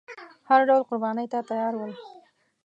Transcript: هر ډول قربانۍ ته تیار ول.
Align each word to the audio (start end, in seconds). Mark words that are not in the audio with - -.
هر 0.49 0.61
ډول 0.67 0.81
قربانۍ 0.89 1.25
ته 1.31 1.39
تیار 1.49 1.73
ول. 1.77 1.91